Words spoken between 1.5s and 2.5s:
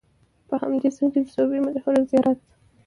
مشهور زیارت